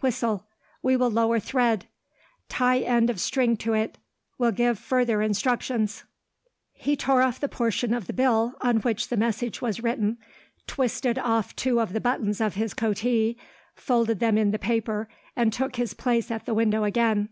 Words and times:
Whistle. 0.00 0.48
We 0.82 0.96
will 0.96 1.12
lower 1.12 1.38
thread. 1.38 1.86
Tie 2.48 2.80
end 2.80 3.08
of 3.08 3.20
string 3.20 3.56
to 3.58 3.72
it. 3.72 3.98
Will 4.36 4.50
give 4.50 4.80
further 4.80 5.22
instructions. 5.22 6.02
He 6.72 6.96
tore 6.96 7.22
off 7.22 7.38
the 7.38 7.48
portion 7.48 7.94
of 7.94 8.08
the 8.08 8.12
bill 8.12 8.56
on 8.60 8.78
which 8.78 9.10
the 9.10 9.16
message 9.16 9.62
was 9.62 9.84
written, 9.84 10.18
twisted 10.66 11.20
off 11.20 11.54
two 11.54 11.80
of 11.80 11.92
the 11.92 12.00
buttons 12.00 12.40
of 12.40 12.56
his 12.56 12.74
coatee, 12.74 13.38
folded 13.76 14.18
them 14.18 14.36
in 14.36 14.50
the 14.50 14.58
paper, 14.58 15.08
and 15.36 15.52
took 15.52 15.76
his 15.76 15.94
place 15.94 16.32
at 16.32 16.46
the 16.46 16.54
window 16.54 16.82
again. 16.82 17.28